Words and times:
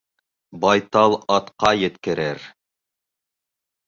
Байтал 0.61 1.17
атҡа 1.35 1.73
еткерер 1.81 2.47